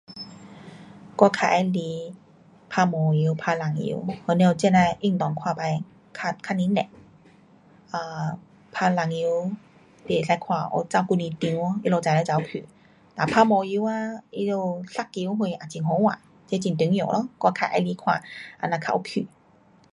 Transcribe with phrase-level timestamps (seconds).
[1.19, 1.73] 我较喜欢
[2.69, 6.89] 打毛球，打蓝球，我甭晓这呐运动看起较奇怪
[7.91, 8.39] ，um
[8.71, 9.17] 打篮球
[10.07, 11.19] 你可以看跑那样长，他们
[12.01, 12.67] 跑来跑去，
[13.13, 18.23] 哒打毛球啊，他们杀球什，也很好看，那很重要咯，我较喜欢看，
[18.63, 19.27] 怎样较有趣。